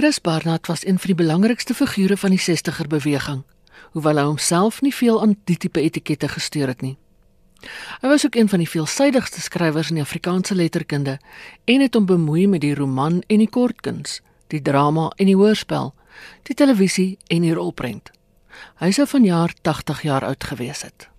[0.00, 3.42] Chris Barnard was een van die belangrikste figure van die 60er beweging,
[3.92, 6.94] hoewel hy homself nie veel aan die tipe etikette gesteur het nie.
[8.00, 11.18] Hy was ook een van die veelsidigste skrywers in die Afrikaanse letterkunde
[11.64, 15.92] en het hom bemoei met die roman en die kortkuns, die drama en die hoorspel,
[16.48, 18.08] die televisie en die rolprent.
[18.80, 21.10] Hy sou vanjaar 80 jaar oud gewees het.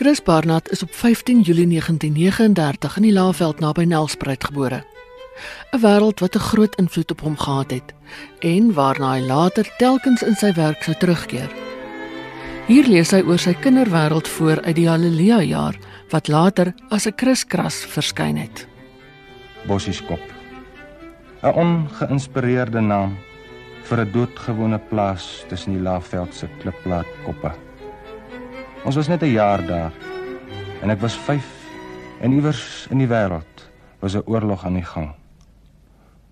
[0.00, 4.78] Chris Barnard is op 15 Julie 1939 in die Laagveld naby Nelspruit gebore.
[5.72, 7.92] 'n Wêreld wat 'n groot invloed op hom gehad het
[8.38, 11.50] en waarna hy later telkens in sy werk sou terugkeer.
[12.66, 15.76] Hier lees hy oor sy kinderwêreld voor uit die Haleluja jaar
[16.08, 18.66] wat later as 'n kriskras verskyn het.
[19.66, 20.24] Bossieskop.
[21.42, 23.18] 'n Ongeïnspireerde naam
[23.82, 27.69] vir 'n doodgewone plaas tussen die Laagveld se klipplaatkoppe.
[28.80, 29.92] Ons was net 'n jaar daar.
[30.80, 31.44] En ek was 5
[32.20, 33.68] en iewers in die wêreld
[34.00, 35.12] was 'n oorlog aan die gang.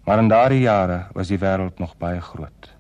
[0.05, 2.77] Maar in daardie jare was die wêreld nog baie groot.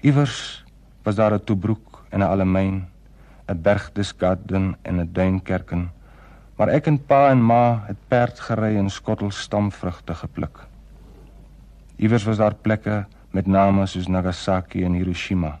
[0.00, 0.64] Iewers
[1.02, 2.88] was daar 'n Tobruk en 'n Allemyn,
[3.48, 5.90] 'n Berchtesgaden en 'n Duinkerken.
[6.56, 10.58] Maar ek en pa en ma het perd gery en skottelstamvrugte gepluk.
[11.96, 15.58] Iewers was daar plekke met name soos Nagasaki en Hiroshima.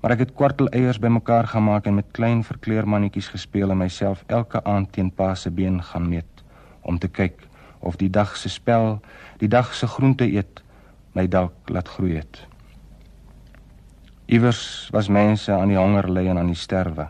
[0.00, 4.92] Maar ek het kwarteleiers bymekaar gemaak en met klein verkleurmannetjies gespeel en myself elke aand
[4.92, 6.44] teen pa se been gaan meet
[6.80, 7.46] om te kyk
[7.78, 9.00] of die dag se spel,
[9.38, 10.62] die dag se groente eet
[11.12, 12.46] my dalk laat groei het.
[14.30, 17.08] Iewers was mense aan die honger ly en aan die sterwe.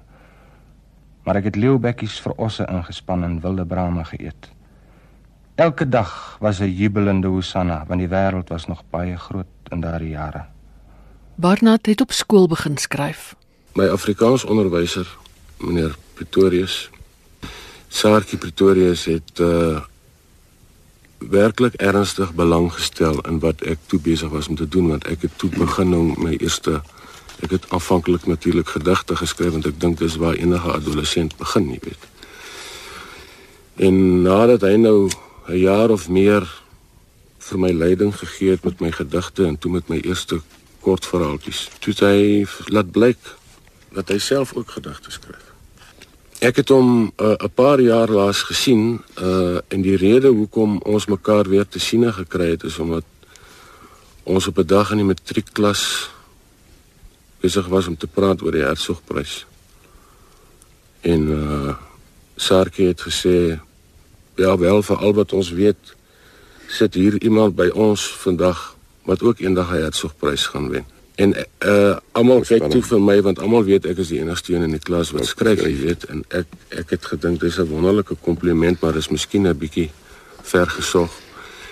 [1.27, 4.49] Maar ek het leeubekkies vir osse ingespan en wilde brame geëet.
[5.61, 10.17] Elke dag was 'n jubelende hosanna want die wêreld was nog baie groot in daardie
[10.17, 10.47] jare.
[11.41, 13.35] Barnard het op skool begin skryf.
[13.73, 15.09] My Afrikaans onderwyser,
[15.57, 16.91] meneer Pretorius,
[17.89, 19.81] Saartjie Pretorius het uh
[21.21, 25.27] werklik ernstig belang gestel in wat ek toe besig was om te doen want ek
[25.27, 26.79] het toe begin om my eerste
[27.45, 31.81] ek het aanvanklik natuurlik gedigte geskryf want ek dink dis waar enige adolescent begin, jy
[31.85, 32.09] weet.
[33.85, 35.11] En nadat hy nou
[35.49, 36.49] 'n jaar of meer
[37.39, 40.41] vir my leiding gegee het met my gedigte en toe met my eerste
[40.81, 41.69] kort verhaaltjies.
[41.79, 43.19] Toe hy laat blyk
[43.95, 45.47] dat hy self ook gedigte skryf.
[46.41, 51.07] Ek het hom uh, 'n paar jaar laas gesien uh en die rede hoekom ons
[51.07, 53.05] mekaar weer te siene gekry het is omdat
[54.25, 56.11] ons op 'n dag in die matriekklas
[57.41, 59.47] besig was om te praat oor die Hertsgprys.
[61.01, 61.75] En uh
[62.37, 63.61] Sarkie het gesê
[64.37, 65.97] ja wel vir al wat ons weet
[66.67, 70.85] sit hier iemand by ons vandag wat ook eendag 'n Hertzogprys gaan wen.
[71.15, 74.63] En uh almal kyk toe vir my want almal weet ek is die enigste een
[74.63, 78.17] in die klas wat skryf, jy weet, en ek ek het gedink dis 'n wonderlike
[78.21, 79.91] kompliment, maar dis miskien 'n bietjie
[80.43, 81.11] ver gesog.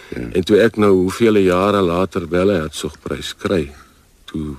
[0.09, 0.29] Ja.
[0.33, 3.73] En toe ek nou hoeveel jare later wel 'n Hertzogprys kry,
[4.25, 4.57] toe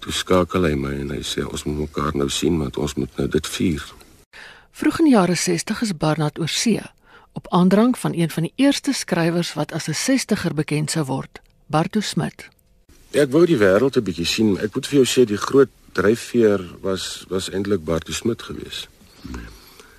[0.00, 3.16] toe skakel hy my en hy sê ons moet mekaar nou sien want ons moet
[3.16, 3.82] nou dit vier.
[4.70, 6.82] Vroeg in die jare 60 is Barnard oorsee
[7.32, 11.40] op aandrang van een van die eerste skrywers wat as 'n 60er bekend sou word.
[11.66, 12.46] Bartu Smit.
[13.10, 14.58] Ek wou die wêreld 'n bietjie sien.
[14.58, 18.88] Ek moet vir jou sê die groot dryfveer was was eintlik Bartu Smit geweest.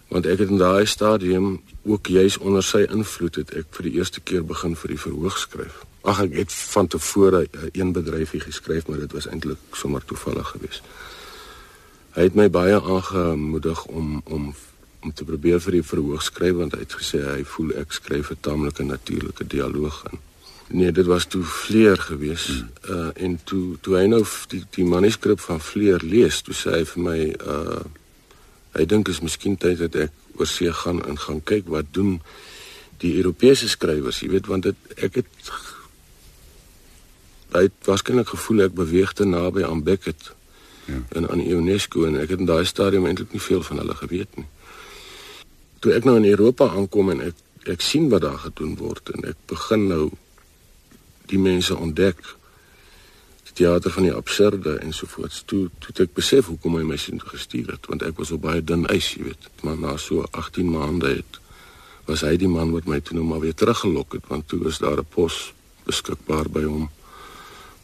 [0.07, 3.97] Want ek het in daai stadium ook juis onder sy invloed het ek vir die
[4.00, 5.83] eerste keer begin vir die verhoog skryf.
[6.01, 10.84] Ag ek het van tevore een bedryfie geskryf, maar dit was eintlik sommer toevallig geweest.
[12.16, 14.55] Hy het my baie aangemoedig om om
[15.01, 18.31] om te probeer vir die verhoog skryf want hy het gesê hy voel ek skryf
[18.31, 20.19] 'n taamlike natuurlike dialoog in.
[20.67, 22.45] Nee, dit was toe Vleer gewees.
[22.45, 22.95] Hmm.
[22.95, 26.83] Uh en toe toe hy nou die die manuskrip van Vleer lees, toe sê hy
[26.85, 27.19] vir my
[27.55, 27.85] uh
[28.78, 32.19] hy dink is miskien tyd dat ek oor see gaan en gaan kyk wat doen
[33.01, 35.51] die Europese skrywers, jy weet want dit ek het
[37.55, 40.34] hy het waarskynlik gevoel ek beweeg te naby aan Beckett.
[40.85, 40.99] Ja.
[41.19, 44.35] En aan UNESCO en ek het in daai stadium eintlik nie veel van hulle geweet
[44.40, 44.47] nie.
[45.79, 49.25] Toe ek nou in Europa aankom en ek ek sien wat daar gedoen word en
[49.28, 50.03] ek begin nou
[51.32, 52.22] die mense ontdek.
[53.47, 57.74] Die teater van die absurde ensovoorts toe toe ek besef hoekom hy my sien gestuur
[57.74, 59.50] het want ek was op baie dun ys jy weet.
[59.64, 61.40] Maar na so 18 maande het
[62.08, 64.79] was hy die man wat my toe nou maar weer teruggelok het want toe is
[64.84, 65.53] daar 'n pos
[65.85, 66.90] beskikbaar by hom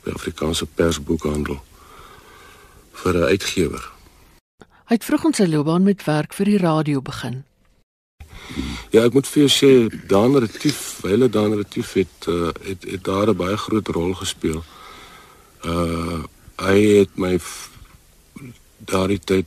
[0.03, 1.63] by Afrikaanse persboekhandel
[2.93, 3.91] vir 'n uitgewer.
[4.85, 7.43] Hy het vroeg ons sy loopbaan met werk vir die radio begin
[8.93, 9.69] Ja, ek moet vir jou sê
[10.05, 14.63] Dan Retief, hele Dan Retief het, uh, het het daar 'n baie groot rol gespeel.
[15.65, 16.21] Uh
[16.55, 17.39] hy het my
[18.77, 19.45] daardie tyd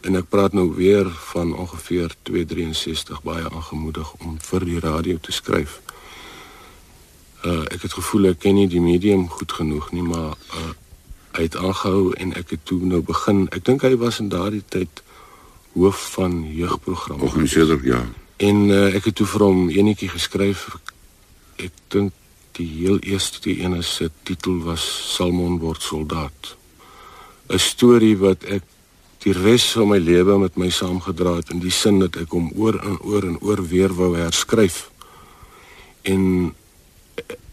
[0.00, 5.32] en ek praat nou weer van ongeveer 263 baie aangemoedig om vir die radio te
[5.32, 5.80] skryf.
[7.44, 10.74] Uh ek het gevoel ek ken nie die medium goed genoeg nie, maar uh
[11.32, 13.46] hy het aangehou en ek het toe nou begin.
[13.50, 15.02] Ek dink hy was in daardie tyd
[15.72, 17.24] hoof van jeugprogramme.
[17.24, 18.06] Organiseerder, ja.
[18.36, 20.66] En uh, ek het toe vir hom enetjie geskryf.
[21.56, 22.12] Ek dink
[22.58, 24.84] die heel eerste een se titel was
[25.14, 26.56] Salmon word soldaat.
[27.48, 28.62] 'n Storie wat ek
[29.24, 32.52] die res van my lewe met my saamgedra het in die sin dat ek hom
[32.56, 34.90] oor en oor en oor weer wou herskryf.
[36.02, 36.52] En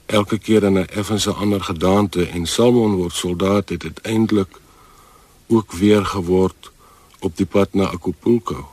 [0.06, 4.60] elke keer in 'n effens ander gedaante en Salmon word soldaat het uiteindelik
[5.48, 6.72] ook weer geword
[7.20, 8.73] op die pad na Acapulco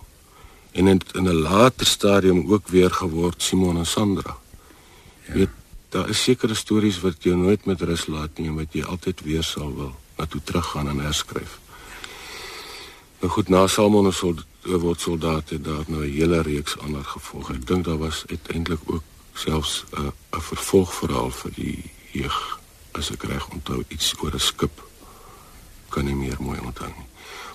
[0.72, 4.36] en in 'n later stadium ook weer geword Simon en Sandra.
[5.26, 5.32] Ja.
[5.32, 5.48] Weet,
[5.88, 9.42] daar is sekere stories wat jy nooit met rus laat nie, wat jy altyd weer
[9.42, 11.58] sal wil na toe teruggaan en herskryf.
[13.20, 17.54] Nou goed, na Salmon en soldaat word soldate daar nou 'n hele reeks ander gevolge.
[17.54, 19.02] Ek dink daar was uiteindelik ook
[19.34, 20.06] selfs 'n uh,
[20.36, 22.58] 'n vervolgverhaal vir die jeug
[22.92, 24.82] as ek reg onthou iets oor 'n skip
[25.88, 27.06] kan nie meer mooi onthou nie.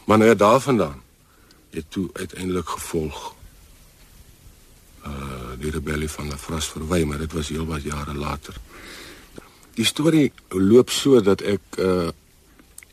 [0.06, 1.02] Maar nou ja daarvandaan
[1.76, 3.34] het toe uiteindelik gevolg
[5.06, 8.56] uh die rebellie van La Fras verwy, maar dit was heelwat jare later.
[9.76, 12.10] Die storie loop so dat ek uh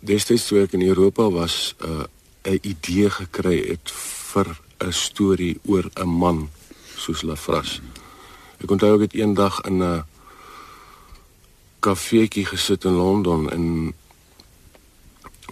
[0.03, 2.05] destyds toe ek in Europa was uh
[2.43, 3.91] 'n idee gekry het
[4.33, 4.49] vir
[4.79, 6.51] 'n storie oor 'n man
[6.97, 7.81] soos La Fras.
[8.59, 10.05] Ek onthou ek het eendag in 'n
[11.81, 13.95] kafeetjie gesit in Londen en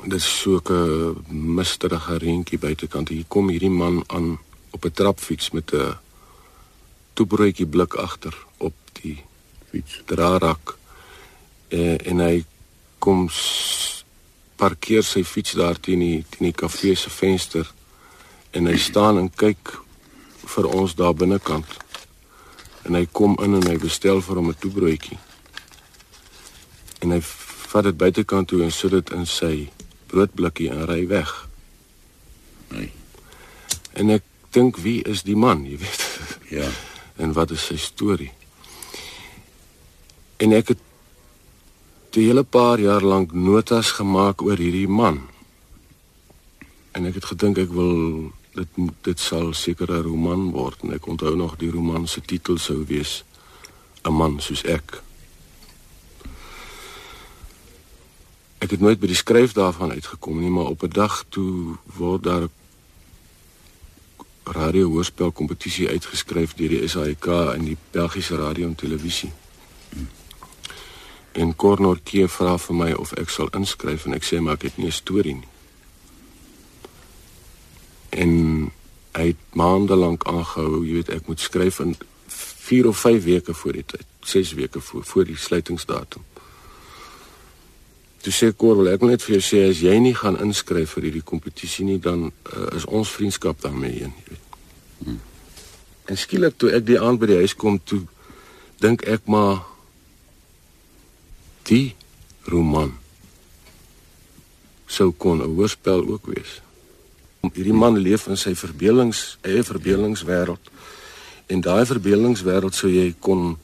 [0.05, 3.08] dis so 'n misterige reentjie buitekant.
[3.08, 4.38] Hier kom hierdie man aan
[4.70, 5.99] op 'n trapfiets met 'n
[7.12, 9.25] toebroodjie blik agter op die
[9.70, 10.79] fiets drarak.
[11.69, 12.44] En, en hy
[12.99, 13.29] kom
[14.56, 17.73] parkeer sy fiets daar teen die teen die kafee se venster
[18.50, 19.82] en hy staan en kyk
[20.44, 21.67] vir ons daar binnekant.
[22.82, 25.19] En hy kom in en hy bestel vir hom 'n toebroodjie.
[27.00, 27.20] En hy
[27.70, 29.70] vat dit buitekant toe en sit dit in sy
[30.11, 31.31] broodblikkie en ry weg.
[32.75, 32.93] Nee.
[33.99, 36.07] En ek dink wie is die man, jy weet?
[36.51, 36.67] Ja.
[37.23, 38.33] En wat is sy storie?
[40.43, 40.81] En ek het
[42.17, 45.29] 'n hele paar jaar lank notas gemaak oor hierdie man.
[46.93, 48.69] En ek het gedink ek wil dit
[49.03, 52.85] dit sal seker 'n roman word en ek onthou nog die roman se titel sou
[52.87, 53.25] wees
[54.03, 55.03] 'n man soos ek.
[58.70, 62.22] Ek het nooit by die skryf daarvan uitgekom nie, maar op 'n dag toe word
[62.22, 62.46] daar
[64.44, 69.32] radio hoorspel kompetisie uitgeskryf deur die SAK en die Belgiese radio en televisie.
[71.32, 74.62] En Cornor Kee vra vir my of ek sal inskryf en ek sê maar ek
[74.62, 75.49] het nie 'n storie nie.
[78.08, 78.31] En
[79.12, 81.96] hy het maande lank aangehou, jy weet ek moet skryf in
[82.28, 86.30] 4 of 5 weke voor die tyd, 6 weke voor voor die sluitingsdatum.
[88.20, 91.08] Toe sê Kor, wil ek net vir jou sê as jy nie gaan inskryf vir
[91.08, 94.58] hierdie kompetisie nie, dan uh, is ons vriendskap daarmee een, jy weet.
[95.05, 95.20] Hmm.
[96.11, 98.02] En skielik toe ek die aand by die huis kom toe
[98.81, 99.62] dink ek maar
[101.69, 101.94] die
[102.50, 102.93] roman
[104.90, 106.61] sou kon 'n hoorspel ook wees.
[107.55, 110.60] Hierdie man leef in sy verbeelings, eie verbeelingswêreld.
[111.46, 113.56] En daai verbeelingswêreld sou jy kon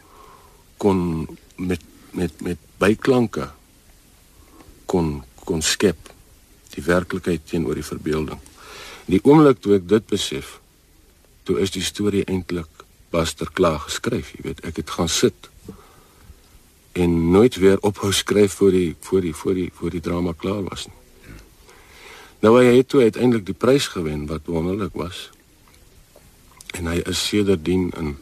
[0.76, 1.80] kon met
[2.12, 3.50] met met byklanke
[4.96, 6.08] kon kon skep
[6.74, 8.40] die werklikheid teenoor die verbeelding.
[9.06, 10.56] Die oomblik toe ek dit besef,
[11.46, 12.82] toe is die storie eintlik
[13.14, 15.50] baster klaar geskryf, jy weet, ek het gaan sit
[16.96, 20.62] en nooit weer ophou skryf voor die voor die voor die voor die drama klaar
[20.64, 20.96] was nie.
[22.40, 25.28] Nou hy het toe uiteindelik die prys gewen wat wonderlik was.
[26.76, 28.16] En hy is sedertdien in 'n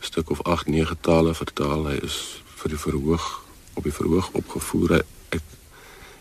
[0.00, 1.86] stuk of 8, 9 tale vertaal.
[1.92, 4.94] Hy is vir die verhoog op die verhoog opgevoer.
[5.00, 5.15] Ek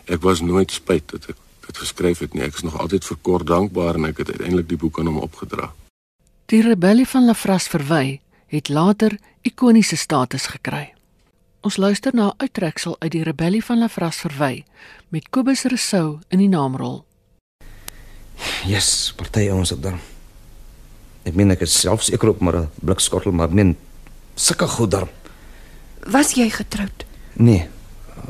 [0.05, 2.43] ek was nooit spyt dat ek dit geskryf het nie.
[2.45, 5.23] Ek is nog altyd vir kort dankbaar en ek het uiteindelik die boek aan hom
[5.25, 5.71] opgedra.
[6.51, 8.19] Die rebellie van Lafras verwy
[8.53, 10.93] het later ikoniese status gekry.
[11.65, 14.63] Ons luister na 'n uittreksel uit die rebellie van Lafras verwy
[15.09, 17.05] met Kobus Rousseau in die naamrol.
[18.65, 19.99] Yes, party ons op dan.
[21.23, 23.77] Ek meen ek is selfs ek roep maar 'n blikskottel maar min
[24.35, 25.07] sulke goed daar.
[26.05, 27.05] Was jy getroud?
[27.33, 27.67] Nee,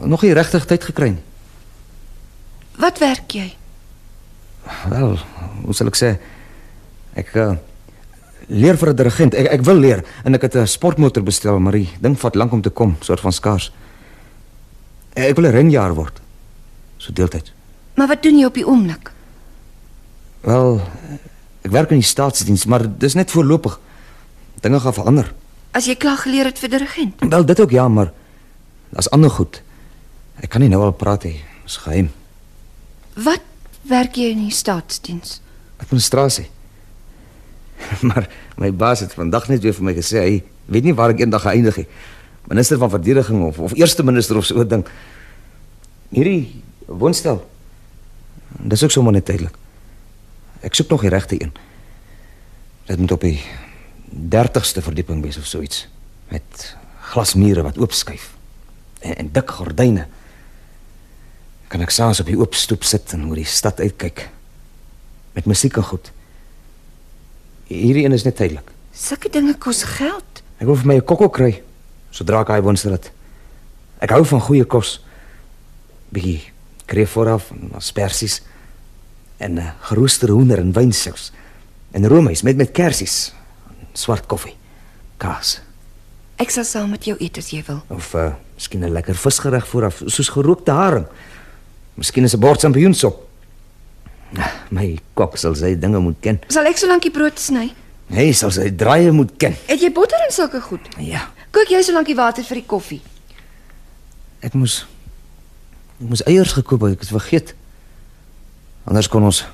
[0.03, 1.23] nog nie regtig tyd gekry nie.
[2.77, 3.53] Wat werk jy?
[4.89, 5.15] Wel,
[5.63, 6.11] hoe sal ek sê?
[7.15, 7.53] Ek uh,
[8.47, 9.33] leer vir 'n dirigent.
[9.33, 12.51] Ek ek wil leer en ek het 'n sportmotor bestel, maar die ding vat lank
[12.51, 13.71] om te kom, soort van skaars.
[15.13, 16.21] Ek wil 'n renjaer word.
[16.97, 17.51] So deeltyd.
[17.95, 19.11] Maar wat doen jy op die oomblik?
[20.41, 20.81] Wel,
[21.61, 23.79] ek werk in die staatsdiens, maar dis net voorlopig.
[24.61, 25.33] Dinge gaan verander.
[25.71, 27.13] As jy klaar geleer het vir dirigent.
[27.19, 28.11] Wel, dit ook ja, maar
[28.89, 29.61] daar's ander goed.
[30.41, 31.43] Ek kan nie nou al praat nie.
[31.63, 32.11] Dis geheim.
[33.15, 33.41] Wat
[33.87, 35.39] werk jy in die staatsdiens?
[35.83, 36.49] Administrasie.
[38.07, 38.27] Maar
[38.59, 40.35] my baas het vandag net weer vir my gesê hy
[40.71, 41.87] weet nie waar ek eendag eindig nie.
[42.49, 44.85] Minister van verdediging of of eerste minister of so 'n ding.
[46.09, 47.43] Hierdie woonstel.
[48.59, 49.55] Dis ook sommer net tydelik.
[50.61, 51.51] Ek soek nog die regte een.
[52.85, 53.41] Dit moet op die
[54.09, 55.87] 30ste verdieping wees of so iets
[56.29, 56.75] met
[57.11, 58.33] glasmure wat oopskuif
[58.99, 60.07] en, en dik gordyne.
[61.67, 64.29] Kan ek saans op die oop stoep sit en oor die stad uitkyk
[65.35, 66.11] met musiek en goed.
[67.67, 68.69] Hierdie een is net tydelik.
[68.95, 70.43] Sulke dinge kos geld.
[70.61, 71.61] Ek wil vir my 'n kokkel kry
[72.11, 73.11] sodra ek hy woonstel het.
[73.99, 75.01] Ek hou van goeie kos.
[76.09, 76.41] Bietjie
[76.85, 78.41] kreef vooraf en asperges
[79.37, 81.31] en uh, geroosterde hoender en wynsous
[81.91, 83.33] en roomys met met kersies,
[83.93, 84.55] swart koffie,
[85.17, 85.59] kaas
[86.35, 87.79] Ek sal saam met jou eet as jy wil.
[87.87, 91.07] of uh, miskien 'n lekker visgereg vooraf soos gerookte haring.
[91.95, 93.23] Miskien is 'n bord champignoensop.
[94.37, 96.39] Ah, My kok sal sy dinge moet ken.
[96.47, 97.71] Sal ek solank die brood sny?
[98.09, 99.55] Hy sal sy draaie moet ken.
[99.67, 100.81] Het jy botter en sulke goed?
[100.99, 103.01] Ja, Kook jy solank die water vir die koffie?
[104.41, 104.85] ek moes
[106.01, 107.53] ek moes eiers gekoop het, ek het vergeet.
[108.85, 109.45] Anders kon ons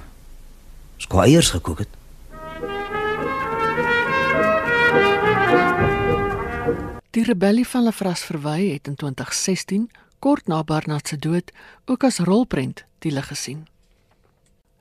[0.98, 1.88] ons kon eiers gekook het.
[7.12, 9.89] Die rebellie van Lafras Verwy het in 2016,
[10.21, 11.51] kort na Barnard se dood,
[11.85, 13.65] ook as rolprent die lig gesien.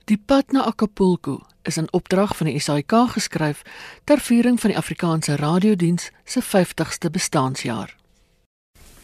[0.04, 3.62] Die pad na Acapulco is in opdrag van die SAIK geskryf
[4.04, 7.97] ter viering van die Afrikaanse radiodiens se 50ste bestaanjaar.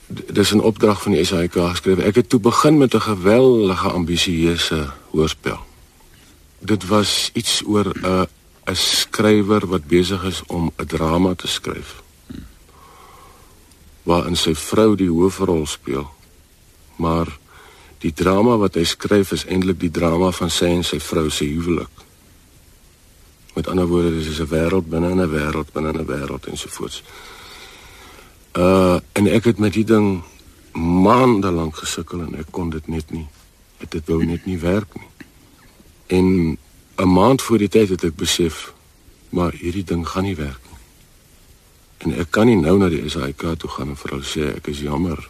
[0.08, 1.98] Dis 'n opdrag van die SAIK geskryf.
[1.98, 5.58] Ek het toe begin met 'n geweldige ambisieuse hoorspel.
[6.58, 8.26] Dit was iets oor 'n
[8.66, 12.02] 'n skrywer wat besig is om 'n drama te skryf.
[14.02, 16.15] Waarin sy vrou die hoofrol speel.
[16.96, 17.38] Maar
[17.98, 21.44] die drama wat hy skryf is eintlik die drama van sy en sy vrou se
[21.48, 22.04] huwelik.
[23.56, 27.02] Met ander woorde, dis is 'n wêreld binne 'n wêreld binne 'n wêreld ensovoorts.
[28.52, 30.22] Uh en ek het met die ding
[30.76, 33.26] maande lank gesukkel en ek kon dit net nie.
[33.78, 35.08] Dit dit wou net nie werk nie.
[36.06, 36.58] En
[36.96, 38.72] 'n maand voor die tyd het ek besef
[39.28, 40.78] maar hierdie ding gaan nie werk nie.
[41.98, 44.66] En ek kan nie nou na die SAIK toe gaan en vir hulle sê ek
[44.66, 45.28] is jammer.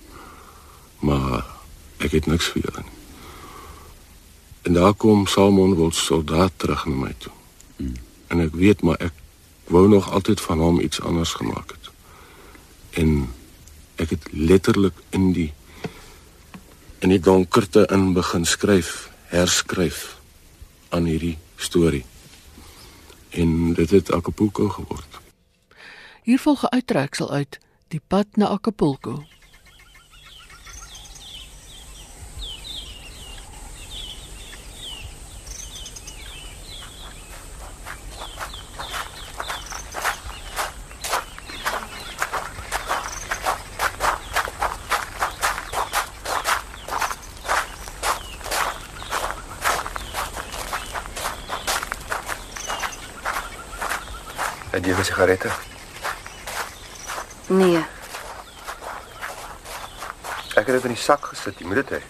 [0.99, 1.55] Maar
[1.99, 2.95] ek het niks vir julle nie.
[4.62, 7.33] En daar kom Salmon wil soldaat terug na my toe.
[8.26, 9.12] En ek weet maar ek
[9.65, 11.87] wou nog altyd van hom iets anders gemaak het
[12.97, 13.29] en
[14.00, 15.53] ek het letterlik in die
[17.05, 20.17] in die donkerte in begin skryf, herskryf
[20.88, 22.05] aan hierdie storie.
[23.31, 25.21] En dit het Acapulco geword.
[26.23, 29.25] Hier volg 'n uittreksel uit Die pad na Acapulco.
[54.71, 55.50] Het jy 'n sigarette?
[57.47, 57.85] Nee,
[60.55, 61.61] Ek het dit in die sak gesit.
[61.61, 62.00] Jy moet dit hê.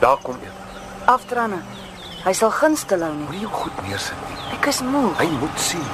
[0.00, 0.54] Daar kom een.
[1.10, 1.62] Aftranne.
[2.26, 3.26] Hy sal gunste hou nie.
[3.26, 4.38] Moenie jou goed neersit nie.
[4.58, 5.14] Ek is moeg.
[5.18, 5.88] Hy moet sien.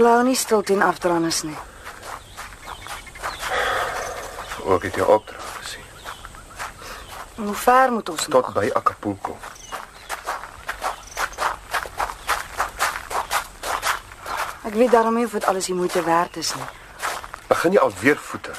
[0.00, 1.56] Hulle hou nie stil teen aftrannes nie.
[4.64, 5.84] Ook het jy opdrag gesien.
[7.36, 8.52] En Hoe ver moet ons Tot nog?
[8.56, 9.36] by Acapulco.
[14.64, 16.64] Ek weet daarom nie of dit alles die moeite werd is nie.
[17.52, 18.56] Begin jy alweer voete?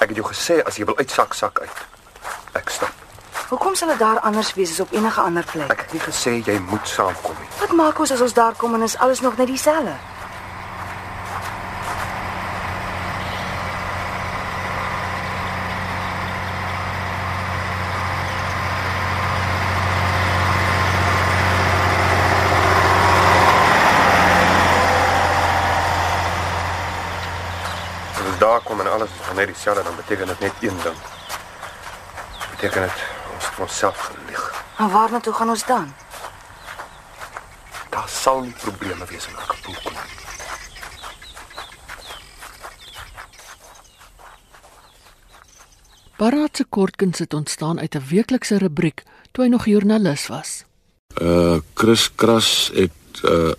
[0.00, 1.86] Ek het jou gesê as jy wil uitsak sak uit.
[2.56, 2.92] Ek stap.
[3.52, 5.68] Hoekom sal dit daar anders wees as op enige ander plek?
[5.76, 7.48] Ek het nie gesê jy moet saamkom nie.
[7.60, 9.96] Wat maak ons as ons daar kom en is alles nog net dieselfde?
[28.28, 28.80] ons daar kom
[29.38, 30.98] net dieselfde, dan beteken dit net een ding.
[32.50, 32.98] Beteken dit
[33.34, 34.42] ons het onsself gelieg.
[34.78, 35.92] Maar waarna toe gaan ons dan?
[37.90, 40.16] Daar sal nie probleme wees in Acapulco nie.
[46.18, 49.02] Barat se kortkuns het ontstaan uit 'n weeklikse rubriek
[49.32, 50.64] toe hy nog joernalis was.
[51.22, 53.52] Uh Chris Kras het uh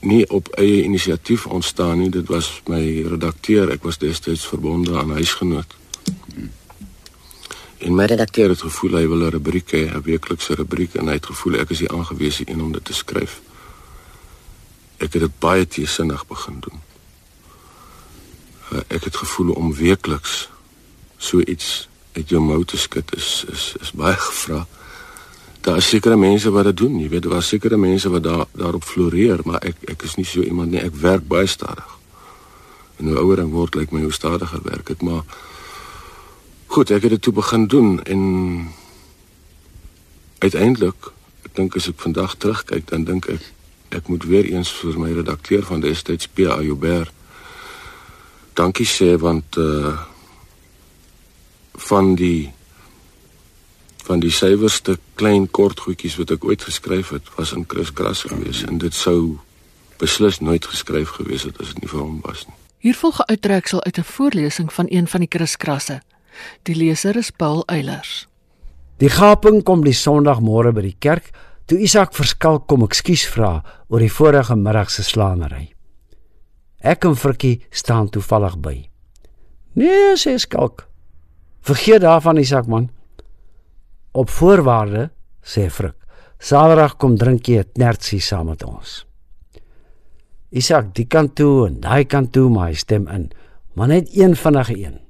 [0.00, 2.10] nie op eie inisiatief ontstaan nie.
[2.10, 3.70] Dit was my redakteur.
[3.70, 5.76] Ek was destyds verbonde aan huisgenoot.
[7.78, 11.12] En my redakteur het gevoel hy wil 'n rubriek hê, 'n weeklikse rubriek en hy
[11.12, 13.40] het gevoel ek is die aangewese een om dit te skryf.
[14.96, 16.80] Ek het dit baie teesinnig begin doen.
[18.72, 20.48] Uh, ek het gevoel om weekliks
[21.16, 24.66] so iets uit jou mou te skud is is is baie gevra.
[25.60, 28.46] Daar is sekere mense wat dit doen, jy weet, daar is sekere mense wat daar
[28.52, 30.80] daarop floreer, maar ek ek is nie so iemand nie.
[30.80, 31.98] Ek werk baie stadig.
[32.98, 35.22] En hoe ouer ek word, lyk my hoe stadiger werk ek, maar
[36.66, 38.24] goed, ek het dit toe begin doen en
[40.38, 41.12] uiteindelik,
[41.54, 43.54] dink as ek vandag terugkyk, dan dink ek
[43.88, 46.60] ek moet weer eens vir my redakteur van destyds P.A.
[46.60, 47.14] Joubert
[48.58, 49.96] dankie sê want uh
[51.88, 52.50] van die
[54.08, 58.24] van die suiwerste klein kort goedjies wat ek ooit geskryf het was in Chris Kras
[58.24, 59.38] gewees en dit sou
[60.00, 62.56] beslis nooit geskryf gewees het as dit nie vir hom was nie.
[62.78, 66.00] Hier volg 'n uittreksel uit 'n voorlesing van een van die Chris Krasse.
[66.62, 68.28] Die leser is Paul Eilers.
[68.98, 71.30] Die gaping kom die Sondagmôre by die kerk
[71.66, 75.74] toe Isak verskalk kom ekskuus vra oor die vorige middag se slaanery.
[76.80, 78.88] Ek en Frikkie staan toevallig by.
[79.72, 80.88] Nee, sê Skalk.
[81.60, 82.90] Vergeet daarvan Isak man.
[84.12, 85.10] Op voorwaarde,
[85.42, 85.96] sê Frik.
[86.38, 89.06] Saterdag kom drink jy 'n nertsie saam met ons.
[90.50, 93.30] Isak, die kant toe en daai kant toe, maar hy stem in,
[93.74, 95.00] maar net een vinnige een.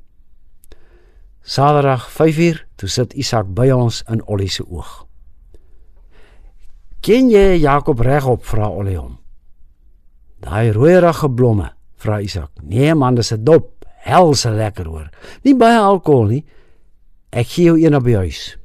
[1.42, 5.06] Saterdag 5uur, toe sit Isak by ons in Ollie se oog.
[7.00, 9.18] Ken jy Jakob regop vra Ollie hom.
[10.40, 12.50] Daai rooierige blomme, vra Isak.
[12.62, 15.10] Nee man, dis 'n dop, helse lekker hoor.
[15.44, 16.44] Nie baie alkohol nie.
[17.30, 18.57] Ek gee jou een op die huis.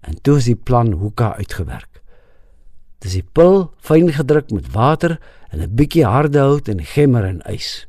[0.00, 2.00] En toe is die plan hoeka uitgewerk.
[3.00, 5.18] Dis die pil fyn gedruk met water
[5.50, 7.86] en 'n bietjie harde hout en gemmer en ys.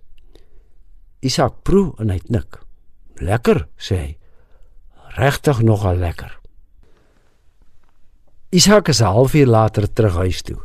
[1.19, 2.59] Isak proe en hy knik.
[3.15, 4.17] Lekker, sê hy.
[5.17, 6.39] Regtig nogal lekker.
[8.51, 10.59] Isak is 'n halfuur later terug huis toe.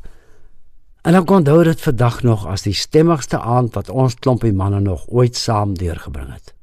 [1.02, 5.06] En dan onthou dit vandag nog as die stemmigste aand wat ons klompie manne nog
[5.06, 6.54] ooit saam deurgebring het.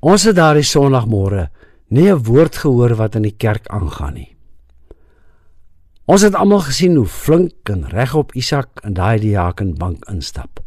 [0.00, 1.48] Ons het daardie Sondagmôre
[1.90, 4.36] nie 'n woord gehoor wat in die kerk aangaan nie.
[6.10, 10.60] Ons het almal gesien hoe flink en regop Isak in daai diakenbank instap.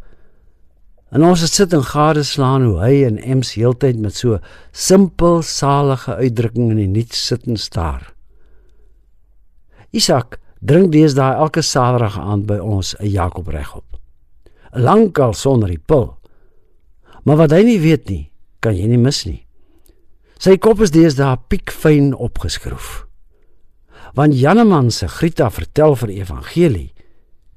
[1.10, 4.38] En ons het sit en gadeslaan hoe hy en Ems heeltyd met so
[4.72, 8.14] simpel salige uitdrukking in die niets sit en staar.
[9.90, 13.84] Isak drink deesdae elke Saterdag aand by ons 'n Jakob regop.
[14.72, 16.16] Lankal sonder die pil.
[17.24, 19.43] Maar wat hy nie weet nie, kan jy nie mis nie.
[20.44, 23.06] Sy kop is deesdae piekfyn opgeskroef.
[24.12, 26.90] Want Janneman se Grieta vertel vir evangelie.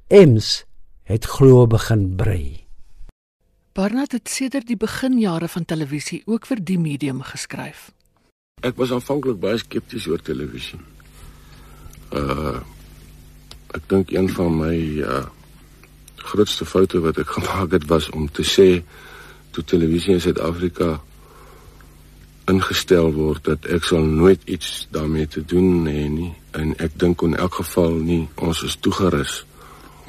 [0.08, 0.62] Ems
[1.04, 2.64] het glo begin brei.
[3.76, 7.90] Barnard het sedert die beginjare van televisie ook vir die medium geskryf.
[8.64, 10.80] Ek was aanvanklik baie skepties oor televisie.
[12.08, 12.62] Uh
[13.76, 15.26] ek dink een van my uh
[16.30, 18.80] grootste foute wat ek gemaak het was om te sê
[19.52, 21.02] toe televisie in Suid-Afrika
[22.48, 26.32] ingestel word dat ek sal nooit iets daarmee te doen hê nie.
[26.56, 29.44] En ek dink in elk geval nie ons is toegerus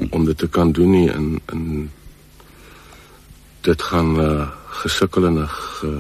[0.10, 1.10] om dit te kan doen nie.
[1.12, 1.90] In in
[3.68, 4.48] dit gaan uh,
[4.84, 5.92] gesukkel en ge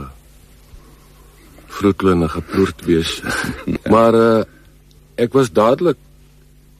[1.67, 3.19] vroetelende geploerd wees.
[3.93, 4.43] Maar uh,
[5.15, 5.99] ek was dadelik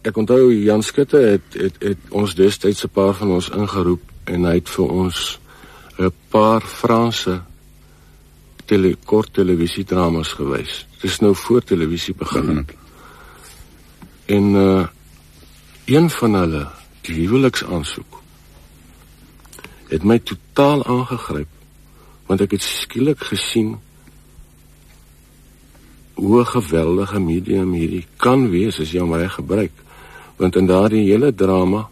[0.08, 4.48] ek onthou Jan Skutte het het, het ons destyds 'n paar van ons ingeroep en
[4.48, 5.40] hy het vir ons
[6.00, 7.42] 'n paar Franse
[8.70, 10.84] tele kort televisiedramas gewys.
[11.02, 12.74] Dit is nou voor televisie begin het.
[14.38, 14.88] En uh
[15.90, 16.68] een van hulle,
[17.02, 18.20] die huweliksaansoek,
[19.90, 21.48] het my totaal aangegryp
[22.30, 23.72] want ek het skielik gesien
[26.20, 29.74] hoe geweldige medium hierdie kan wees as jy hom reg gebruik.
[30.38, 31.88] Want in daardie hele drama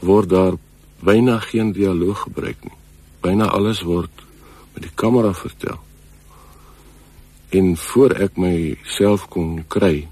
[0.00, 0.56] word daar
[1.04, 2.78] byna geen dialoog gebruik nie.
[3.20, 4.24] Byna alles word
[4.74, 5.80] met die kamera vertel.
[7.52, 10.08] En voor ek myself kon kry,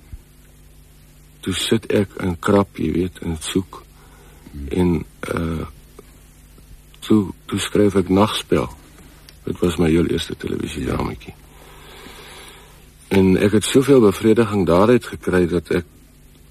[1.40, 3.82] toe sit ek in krap, jy weet, en soek
[4.68, 5.68] en uh
[7.00, 8.66] toe toe skryf ek Nagspel.
[9.46, 11.32] Dit was my heel eerste televisiedramatjie.
[13.10, 15.88] En ek het soveel bevrediging daaruit gekry dat ek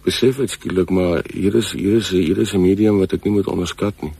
[0.03, 3.37] besef het skielik maar hier is hier is hier is 'n medium wat ek nie
[3.37, 4.13] moet onderskat nie.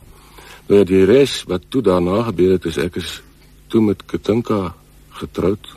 [0.68, 3.22] Nou die res wat toe daarna gebeur het is ek is
[3.70, 4.74] toe met Katinka
[5.20, 5.68] getroud.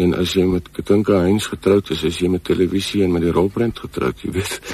[0.00, 3.34] En as jy met Katinka Heinz getroud is, is jy met televisie en met die
[3.34, 4.60] rolprent getroud, jy weet.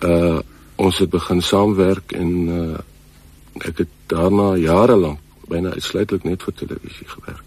[0.00, 0.40] Uh
[0.80, 2.78] ons het begin saamwerk en uh
[3.68, 5.18] ek het daarna jare lank
[5.50, 7.44] byna uitsluitlik net vir televisie gewerk.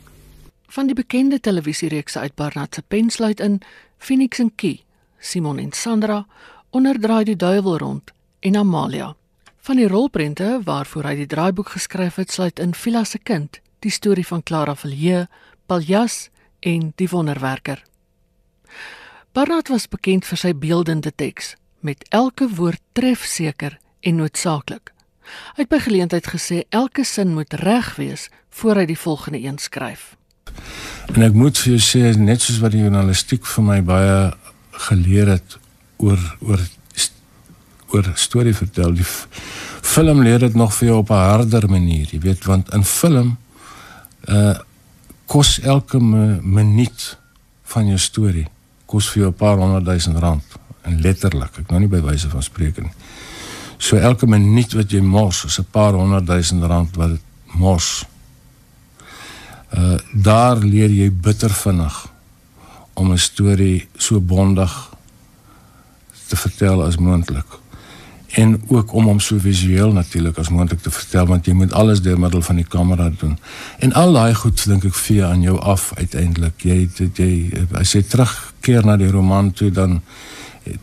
[0.73, 3.61] Van die bekende televisiereekse uit Barnard se pen sluit in
[3.97, 4.83] Phoenix en Key,
[5.19, 6.25] Simon en Sandra,
[6.69, 9.15] Onderdraai die duiwel rond en Amalia.
[9.63, 13.91] Van die rolprente waarvoor hy die draaiboek geskryf het, sluit in Villa se kind, die
[13.91, 15.27] storie van Clara Villiers,
[15.65, 17.83] Paljas en die wonderwerker.
[19.33, 24.91] Barnard was bekend vir sy beeldende teks, met elke woord trefseker en noodsaaklik.
[25.55, 29.57] Hy het by geleentheid gesê elke sin moet reg wees voor hy die volgende een
[29.57, 30.13] skryf.
[31.15, 34.17] En ek moet vir jou sê net soos wat die journalistiek vir my baie
[34.87, 35.57] geleer het
[35.97, 36.63] oor oor
[37.93, 38.95] oor storie vertel.
[38.97, 42.83] Die film leer dit nog vir jou op 'n harder manier, jy weet, want in
[42.83, 43.37] film
[44.27, 44.59] uh
[45.25, 47.17] kos elke minuut
[47.63, 48.47] van jou storie
[48.85, 50.43] kos vir jou 'n paar honderd duisend rand
[50.81, 52.91] en letterlik, ek nou nie by wyse van spreek nie.
[53.77, 57.19] So elke minuut wat jy mors is 'n paar honderd duisend rand wat
[57.53, 58.05] mors.
[59.73, 62.07] Uh daar leer jy bitter vinnig
[62.93, 64.89] om 'n storie so bondig
[66.27, 67.62] te vertel as moontlik.
[68.33, 72.01] En ook om hom so visueel natuurlik as moontlik te vertel want jy moet alles
[72.01, 73.37] deur middel van die kamera doen.
[73.79, 76.65] En al daai goed dink ek vee aan jou af uiteindelik.
[76.65, 80.01] Jy dit jy as jy terugkeer na die roman toe dan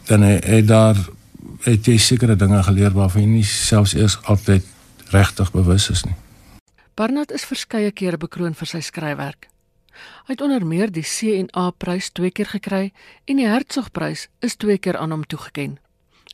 [0.06, 0.96] dan het daar
[1.64, 4.66] het jy sekere dinge geleer waarvan jy nie selfs eers altyd
[5.10, 6.14] regtig bewus is nie.
[6.94, 9.48] Barnard is verskeie kere bekroon vir sy skryfwerk.
[10.28, 12.92] Hy het onder meer die C&A prys twee keer gekry
[13.26, 15.80] en die Hertzogprys is twee keer aan hom toegekend.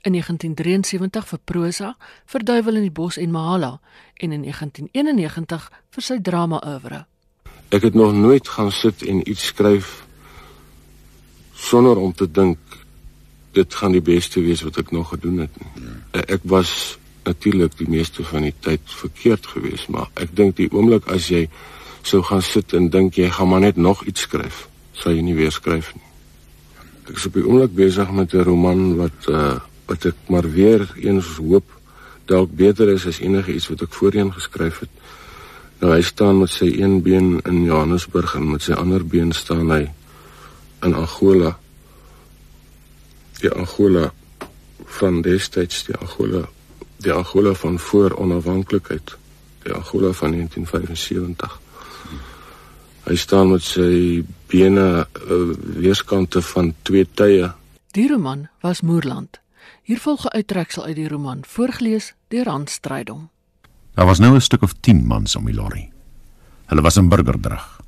[0.06, 1.88] In 1973 vir prosa,
[2.30, 3.80] vir Duiwel in die bos en Mahala
[4.14, 5.64] en in 1991
[5.96, 7.00] vir sy drama oeuvre.
[7.74, 10.06] Ek het nog nooit gaan sit en iets skryf
[11.58, 12.78] sonder om te dink
[13.58, 15.58] dit gaan die beste wees wat ek nog gedoen het.
[15.74, 16.22] Ja.
[16.38, 21.10] Ek was natuurlik die meeste van die tyd verkeerd geweest, maar ek dink die oomblik
[21.10, 21.48] as jy
[22.06, 25.34] sou gaan sit en dink jy gaan maar net nog iets skryf, sal jy nie
[25.34, 26.10] weer skryf nie.
[27.08, 29.56] Ek is op die oomblik besig met 'n roman wat uh
[29.86, 31.70] wat ek maar weer eens hoop
[32.26, 34.90] dalk beter is as enige iets wat ek voorheen geskryf het.
[35.80, 39.70] Nou hy staan met sy een been in Johannesburg en met sy ander been staan
[39.70, 39.84] hy
[40.86, 41.52] in Angola.
[43.42, 44.10] Die Angola
[44.98, 46.46] van destyds, die Angola,
[47.04, 49.14] die Angola van voor onafhanklikheid,
[49.66, 51.60] die Angola van 1975.
[53.06, 55.40] Hy staan met sy bene uh,
[55.78, 57.52] weerskante van twee tye.
[57.94, 59.38] Die roman was Moerland.
[59.82, 63.30] Hier volg 'n uittreksel uit die roman, voorgeles deur Hans Strydom.
[63.94, 65.92] Daar was nou 'n stuk of 10 mans om die lorry.
[66.66, 67.80] Hulle was in burgerdrag.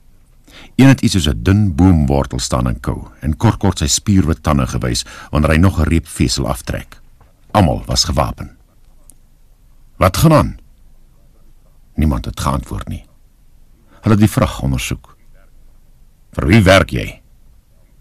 [0.75, 4.43] Een het iets soos 'n dun boomwortel staan en kou en kort kort sy spierwit
[4.43, 7.01] tande gewys wanneer hy nog 'n reep vesel aftrek.
[7.51, 8.57] Almal was gewapen.
[9.97, 10.59] Wat gaan aan?
[11.95, 13.05] Niemand het geantwoord nie.
[14.01, 15.17] Hulle het die vrag ondersoek.
[16.33, 17.23] Vir wie werk jy?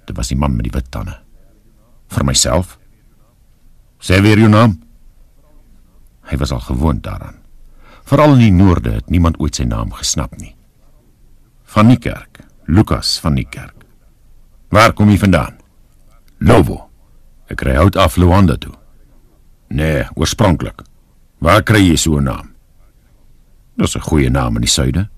[0.05, 1.19] Dit was die man met die wit tande.
[2.07, 2.77] Vir myself.
[3.99, 4.77] Sê weer jou naam.
[6.29, 7.39] Hy was al gewoond daaraan.
[8.07, 10.55] Veral in die noorde het niemand ooit sy naam gesnap nie.
[11.63, 13.85] Van die kerk, Lukas van die kerk.
[14.69, 15.57] Waar kom jy vandaan?
[16.39, 16.89] Lovo.
[17.47, 18.73] Ek ry hout af Luanda toe.
[19.67, 20.83] Nee, oorspronklik.
[21.39, 22.55] Waar kry jy so 'n naam?
[23.77, 25.09] Dis 'n goeie naam in die suide.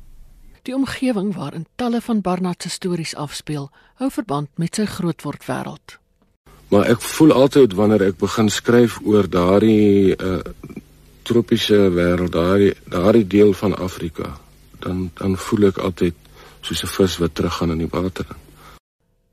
[0.63, 5.99] Die omgewing waarin talle van Barnard se stories afspeel, hou verband met sy grootword wêreld.
[6.69, 10.41] Maar ek voel altyd wanneer ek begin skryf oor daardie uh
[11.29, 14.31] tropiese wêreld, daardie daardie deel van Afrika,
[14.81, 16.15] dan dan voel ek altyd
[16.61, 18.25] soos 'n vis wat teruggaan in die water.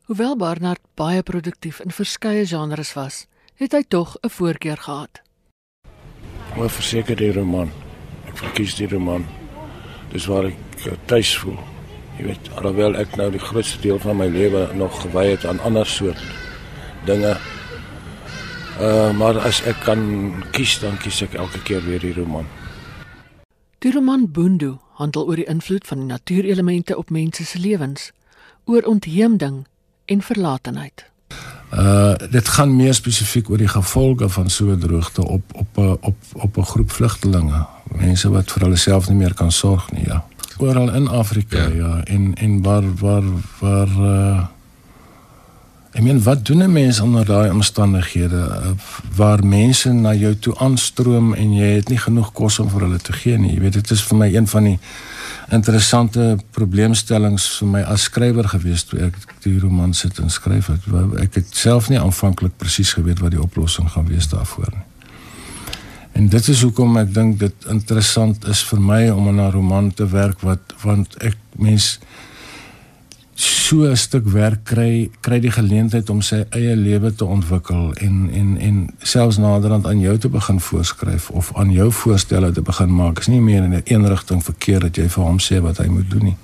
[0.07, 5.21] Hoewel Barnard baie produktief in verskeie genres was, het hy tog 'n voorkeur gehad.
[6.57, 7.71] Maar verseker die roman.
[8.29, 9.27] Ek verkies die roman.
[10.13, 10.57] Dis waar ek
[11.05, 11.59] tuis voel.
[12.19, 15.61] Jy weet, alhoewel ek nou die grootste deel van my lewe nog gewy het aan
[15.61, 16.46] ander soort
[17.07, 17.37] dinge.
[18.81, 20.01] Uh maar as ek kan
[20.53, 22.47] kies, dan kies ek elke keer weer die roman.
[23.79, 28.11] Die roman Boondoe handel oor die invloed van die natuurelemente op mense se lewens,
[28.65, 29.67] oor ontheemding
[30.05, 31.07] en verlatenheid.
[31.75, 35.97] Uh dit gaan meer spesifiek oor die gevolge van so 'n droogte op op 'n
[36.01, 40.07] op op 'n groep vlugtelinge mense wat vir hulle self nie meer kan sorg nie,
[40.07, 40.25] ja.
[40.59, 43.25] Oral in Afrika, ja, ja en en waar waar
[43.61, 44.47] waar uh
[45.97, 48.71] Ek meen wat doen 'n mens onder daai omstandighede uh,
[49.17, 52.99] waar mense na jou toe aanstroom en jy het nie genoeg kos om vir hulle
[52.99, 53.55] te gee nie.
[53.55, 54.79] Jy weet dit is vir my een van die
[55.51, 60.85] interessante probleemstellings vir my as skrywer gewees toe ek die roman sit en skryf het.
[61.23, 64.85] Ek het self nie aanvanklik presies geweet wat die oplossing gaan wees daarvoor nie.
[66.13, 69.95] En dit is hoekom ek dink dit interessant is vir my om aan 'n roman
[69.95, 71.99] te werk wat want ek mens
[73.37, 78.31] so 'n stuk werk kry kry die geleentheid om sy eie lewe te ontwikkel en
[78.33, 82.95] en en selfs naderhand aan jou te begin voorskryf of aan jou voorstelle te begin
[82.95, 85.77] maak is nie meer in 'n een rigting verkeer dat jy vir hom sê wat
[85.77, 86.37] hy moet doen nie.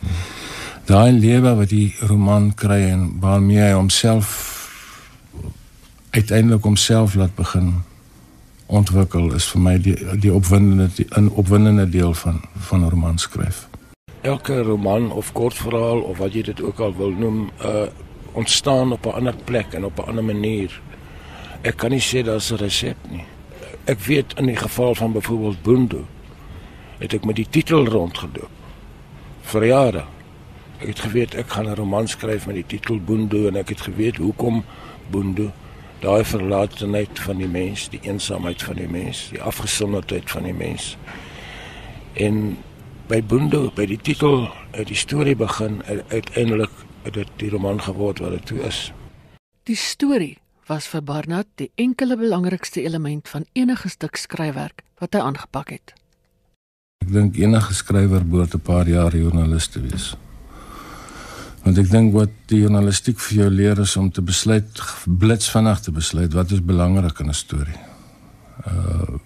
[0.85, 4.51] Daai lewe wat die roman kry en waarmee hy homself
[6.11, 7.83] uiteindelik homself laat begin
[8.67, 13.72] ontwikkel is vir my die die opwindende die opwindende deel van van 'n roman skryf
[14.23, 17.91] elke roman of kortverhaal of wat jy dit ook al wil noem, uh
[18.33, 20.81] ontstaan op 'n ander plek en op 'n ander manier.
[21.61, 23.25] Ek kan nie sê daar's 'n resep nie.
[23.85, 26.07] Ek weet in die geval van byvoorbeeld Boendo
[26.99, 28.51] het ek met die titel rondgeloop
[29.43, 30.05] vir jare.
[30.79, 33.81] Ek het geweet ek gaan 'n roman skryf met die titel Boendo en ek het
[33.81, 34.65] geweet hoekom
[35.11, 35.51] Boendo
[36.01, 40.97] daai verlatenheid van die mens, die eensaamheid van die mens, die afgesonderdheid van die mens.
[42.13, 42.57] En
[43.13, 46.73] by Boendo by die titel uit die storie begin uiteindelik
[47.05, 48.79] het dit die roman geword wat dit toe is.
[49.69, 50.39] Die storie
[50.71, 55.93] was vir Barnard die enkele belangrikste element van enige stuk skryfwerk wat hy aangepak het.
[57.05, 60.15] Ek dink enige skrywer behoort 'n paar jaar joernalis te wees.
[61.65, 65.93] Want ek dink wat die journalistiek vir jou leer is om te besluit blitsvinnig te
[65.93, 67.77] besluit wat is belangrik in 'n storie.
[67.77, 67.93] Uh
[68.67, 69.19] uh,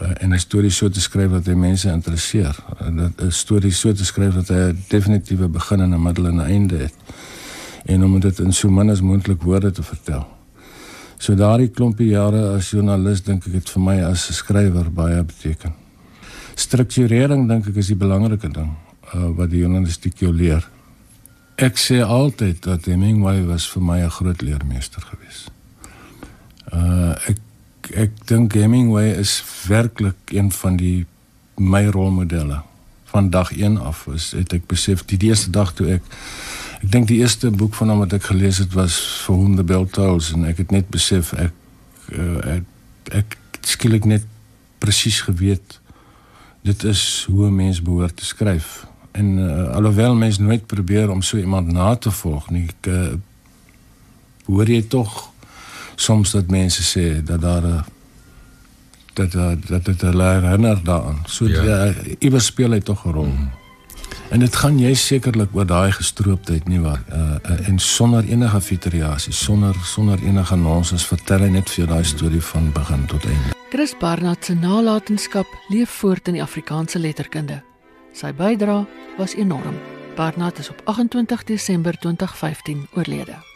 [0.00, 2.56] en 'n storie so te skryf dat hy mense interesseer.
[2.80, 6.40] 'n Storie so te skryf dat hy 'n definitiewe begin en 'n middel en 'n
[6.40, 6.94] einde het.
[7.84, 10.26] En om dit in so min as moontlik woorde te vertel.
[11.18, 15.24] So daardie klompie jare as joernalis dink ek het vir my as 'n skrywer baie
[15.24, 15.72] beteken.
[16.54, 18.70] Strukturering dink ek is die belangrike ding
[19.14, 20.68] uh, wat die journalistiek jou leer.
[21.56, 25.46] Ek sê altyd dat Hemingway was vir my 'n groot leermeester gewees.
[26.72, 27.38] Uh ek
[27.94, 31.06] ek dink Hemingway is werklik een van die
[31.56, 32.62] my rolmodelle.
[33.04, 36.02] Van dag 1 af is het ek besef die, die eerste dag toe ek
[36.82, 39.64] ek dink die eerste boek van hom wat ek gelees het was For Whom the
[39.64, 41.54] Bell Tolls en ek het net besef ek
[42.12, 42.66] uh, ek,
[43.22, 44.26] ek skielik net
[44.82, 45.80] presies geweet
[46.66, 48.86] dit is hoe 'n mens behoort te skryf.
[49.12, 53.14] En uh, alhoewel mens nooit probeer om so iemand na te volg nie ek uh,
[54.46, 55.30] hoor jy tog
[55.96, 57.84] soms dat mense sê dat daar 'n
[59.16, 59.32] dat
[59.66, 61.22] dat dit hulle herinner daaraan.
[61.26, 61.92] So ja.
[62.18, 63.24] iewers speel hy tog 'n rol.
[63.24, 63.50] Mm.
[64.30, 68.60] En dit gaan jy sekerlik oor daai gestrooptheid nie waar uh, uh, en sonder enige
[68.60, 73.24] fiteriasie, sonder sonder enige nonsens vertel hy net vir jou daai storie van begin tot
[73.24, 73.54] einde.
[73.70, 77.62] Chris Barnard se nalatenskap leef voort in die Afrikaanse letterkunde.
[78.12, 78.86] Sy bydrae
[79.18, 79.78] was enorm.
[80.16, 83.55] Barnard is op 28 Desember 2015 oorlede.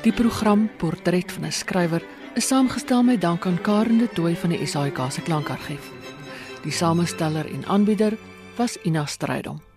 [0.00, 2.02] Die program Portret van 'n skrywer
[2.34, 5.90] is saamgestel met dank aan Karen de Tooy van die SAIK se klankargief.
[6.62, 8.16] Die samesteller en aanbieder
[8.56, 9.69] was Ina Strydom.